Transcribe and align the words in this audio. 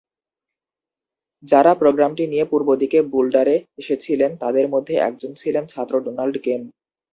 যারা 1.43 1.71
প্রোগ্রামটি 1.75 2.23
নিয়ে 2.27 2.45
পূর্বদিকে 2.45 2.99
বুলডারে 3.13 3.55
এসেছিলেন 3.77 4.31
তাদের 4.37 4.65
মধ্যে 4.69 4.93
একজন 5.07 5.31
ছিলেন 5.35 5.63
ছাত্র 5.67 5.93
ডোনাল্ড 6.05 6.35
কেন। 6.43 6.61